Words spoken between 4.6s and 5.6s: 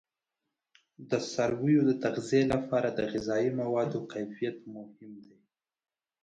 مهم دی.